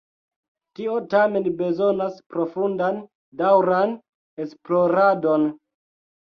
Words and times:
Tio 0.77 0.93
tamen 1.09 1.49
bezonas 1.59 2.15
profundan, 2.35 2.97
daŭran 3.43 3.95
esploradon. 4.47 5.47